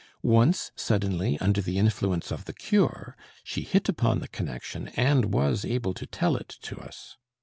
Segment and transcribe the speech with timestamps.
[0.23, 5.63] Once, suddenly, under the influence of the cure, she hit upon the connection and was
[5.63, 7.17] able to tell it to us.